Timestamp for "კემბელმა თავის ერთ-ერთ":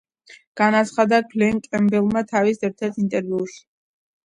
1.67-3.01